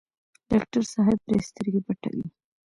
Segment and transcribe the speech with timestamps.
[0.49, 2.25] ډاکټر صاحب پرې سترګې پټوي.